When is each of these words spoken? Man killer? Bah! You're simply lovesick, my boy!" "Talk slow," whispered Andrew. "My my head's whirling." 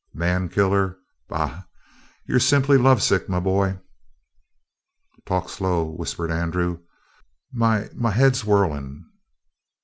Man 0.15 0.49
killer? 0.49 0.97
Bah! 1.29 1.65
You're 2.25 2.39
simply 2.39 2.79
lovesick, 2.79 3.29
my 3.29 3.39
boy!" 3.39 3.77
"Talk 5.27 5.47
slow," 5.47 5.91
whispered 5.91 6.31
Andrew. 6.31 6.79
"My 7.53 7.87
my 7.93 8.09
head's 8.09 8.43
whirling." 8.43 9.05